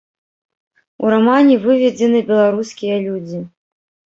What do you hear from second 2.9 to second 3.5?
людзі.